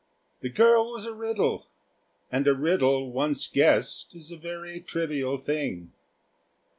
[0.39, 1.67] The girl was a riddle,
[2.31, 5.93] and a riddle once guessed is a very trivial thing.